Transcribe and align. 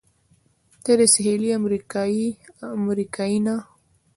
ته 0.83 0.91
د 0.99 1.01
سهېلي 1.13 1.49
امریکا 1.59 3.23
یې؟ 3.31 3.37
نه. 3.45 3.55